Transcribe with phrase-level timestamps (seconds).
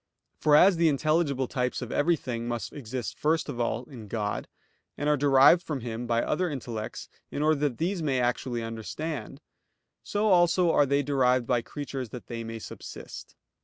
[0.39, 4.47] For as the intelligible types of everything exist first of all in God,
[4.97, 9.41] and are derived from Him by other intellects in order that these may actually understand;
[10.01, 13.35] so also are they derived by creatures that they may subsist.